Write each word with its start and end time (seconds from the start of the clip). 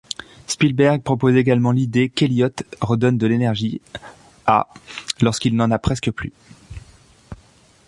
Spielberg 0.47 1.03
propose 1.03 1.35
également 1.35 1.71
l'idée 1.71 2.09
qu'Elliott 2.09 2.63
redonne 2.81 3.19
de 3.19 3.27
l'énergie 3.27 3.81
à 4.47 4.67
lorsqu'il 5.21 5.55
n'en 5.55 5.69
a 5.69 5.77
presque 5.77 6.09
plus. 6.09 6.31